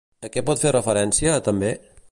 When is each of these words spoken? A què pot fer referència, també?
A 0.27 0.29
què 0.35 0.41
pot 0.47 0.63
fer 0.63 0.71
referència, 0.77 1.39
també? 1.51 1.75